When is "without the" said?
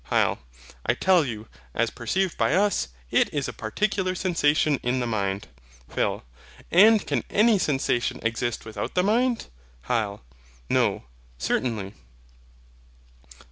8.65-9.03